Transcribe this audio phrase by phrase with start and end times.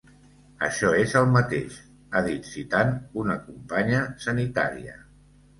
[0.67, 1.75] Això és el mateix,
[2.13, 4.99] ha dit citant una companya sanitària.